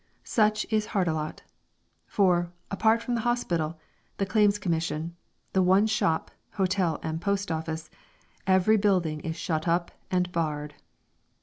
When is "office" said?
7.51-7.87